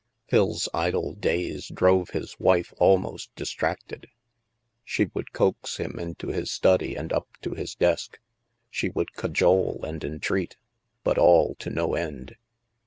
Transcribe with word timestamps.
Phil's 0.29 0.67
idle 0.73 1.13
days 1.13 1.67
drove 1.67 2.09
his 2.09 2.39
wife 2.39 2.73
almost 2.79 3.29
distracted. 3.35 4.07
She 4.83 5.11
would 5.13 5.31
coax 5.31 5.77
him 5.77 5.99
into 5.99 6.29
his 6.29 6.49
study 6.49 6.95
and 6.95 7.13
up 7.13 7.27
to 7.43 7.51
his 7.51 7.75
desk, 7.75 8.17
she 8.71 8.89
would 8.89 9.13
cajole 9.13 9.85
and 9.85 10.03
entreat, 10.03 10.57
but 11.03 11.19
all 11.19 11.53
to 11.59 11.69
no 11.69 11.93
end. 11.93 12.35